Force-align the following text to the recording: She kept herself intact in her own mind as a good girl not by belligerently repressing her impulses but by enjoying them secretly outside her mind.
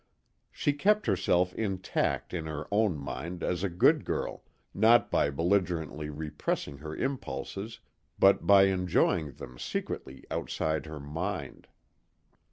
She 0.51 0.73
kept 0.73 1.05
herself 1.05 1.53
intact 1.53 2.33
in 2.33 2.47
her 2.47 2.67
own 2.71 2.97
mind 2.97 3.43
as 3.43 3.63
a 3.63 3.69
good 3.69 4.03
girl 4.03 4.43
not 4.73 5.11
by 5.11 5.29
belligerently 5.29 6.09
repressing 6.09 6.79
her 6.79 6.95
impulses 6.95 7.81
but 8.17 8.47
by 8.47 8.63
enjoying 8.63 9.33
them 9.33 9.59
secretly 9.59 10.23
outside 10.31 10.87
her 10.87 10.99
mind. 10.99 11.67